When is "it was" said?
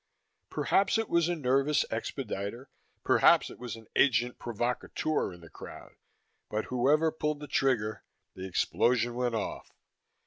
0.97-1.29, 3.51-3.75